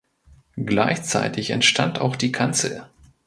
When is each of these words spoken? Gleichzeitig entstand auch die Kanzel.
Gleichzeitig 0.55 1.51
entstand 1.51 2.01
auch 2.01 2.15
die 2.15 2.31
Kanzel. 2.31 2.87